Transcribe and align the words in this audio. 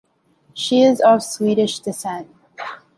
She 0.55 0.81
is 0.81 0.99
of 0.99 1.21
Swedish 1.21 1.77
descent. 1.77 2.27